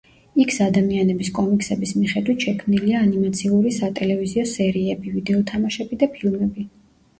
იქს-ადამიანების 0.43 1.29
კომიქსების 1.39 1.91
მიხედვით 1.97 2.47
შექმნილია 2.47 3.03
ანიმაციური 3.09 3.75
სატელევიზიო 3.77 4.49
სერიები, 4.55 5.15
ვიდეო 5.19 5.45
თამაშები 5.55 6.03
და 6.05 6.13
ფილმები. 6.19 6.69